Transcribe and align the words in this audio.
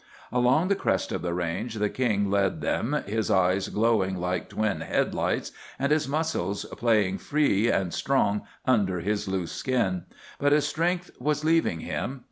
Along 0.31 0.67
the 0.67 0.75
crest 0.75 1.11
of 1.11 1.21
the 1.21 1.31
range 1.31 1.75
the 1.75 1.87
King 1.87 2.31
led 2.31 2.61
them, 2.61 3.03
his 3.05 3.29
eyes 3.29 3.67
glowing 3.69 4.17
like 4.17 4.49
twin 4.49 4.81
headlights, 4.81 5.51
and 5.77 5.91
his 5.91 6.07
muscles 6.07 6.65
playing 6.77 7.19
free 7.19 7.69
and 7.69 7.93
strong 7.93 8.41
under 8.65 9.01
his 9.01 9.27
loose 9.27 9.51
skin. 9.51 10.05
But 10.39 10.53
his 10.53 10.67
strength 10.67 11.11
was 11.19 11.43
leaving 11.43 11.81
him. 11.81 12.19